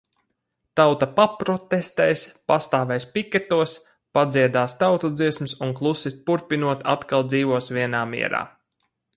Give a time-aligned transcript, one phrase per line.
[0.79, 3.75] Tauta paprotestēs, pastāvēs piketos,
[4.19, 8.43] padziedās tautas dziesmas un klusi purpinot atkal dzīvos vienā mierā.